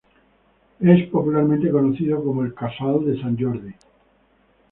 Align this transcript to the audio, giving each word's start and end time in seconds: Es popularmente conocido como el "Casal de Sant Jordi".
Es 0.79 1.07
popularmente 1.09 1.69
conocido 1.69 2.23
como 2.23 2.41
el 2.43 2.55
"Casal 2.55 3.05
de 3.05 3.21
Sant 3.21 3.37
Jordi". 3.39 3.71